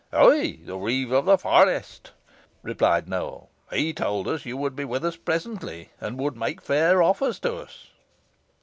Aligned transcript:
"Ay, 0.11 0.59
the 0.63 0.77
reeve 0.77 1.11
of 1.11 1.25
the 1.25 1.37
forest," 1.37 2.11
replied 2.63 3.07
Nowell. 3.07 3.51
"He 3.71 3.93
told 3.93 4.27
us 4.27 4.47
you 4.47 4.57
would 4.57 4.75
be 4.75 4.83
with 4.83 5.05
us 5.05 5.15
presently, 5.15 5.91
and 6.01 6.17
would 6.17 6.35
make 6.35 6.59
fair 6.59 7.03
offers 7.03 7.37
to 7.41 7.57
us." 7.57 7.89